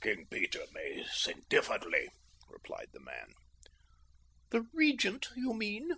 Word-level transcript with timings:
"King 0.00 0.26
Peter 0.28 0.64
may 0.72 1.04
think 1.04 1.48
differently," 1.48 2.08
replied 2.48 2.88
the 2.92 2.98
man. 2.98 3.32
"The 4.50 4.62
Regent, 4.72 5.28
you 5.36 5.54
mean?" 5.54 5.92